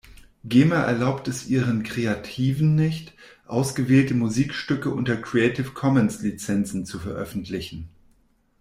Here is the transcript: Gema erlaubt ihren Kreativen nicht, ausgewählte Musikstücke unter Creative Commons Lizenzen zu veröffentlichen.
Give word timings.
Gema 0.43 0.77
erlaubt 0.81 1.29
ihren 1.47 1.83
Kreativen 1.83 2.73
nicht, 2.73 3.13
ausgewählte 3.45 4.15
Musikstücke 4.15 4.89
unter 4.89 5.15
Creative 5.15 5.69
Commons 5.73 6.23
Lizenzen 6.23 6.87
zu 6.87 6.97
veröffentlichen. 6.97 7.87